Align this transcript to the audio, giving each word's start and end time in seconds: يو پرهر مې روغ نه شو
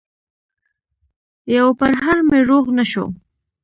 يو 1.55 1.67
پرهر 1.79 2.17
مې 2.29 2.39
روغ 2.49 2.65
نه 2.77 2.85
شو 2.91 3.05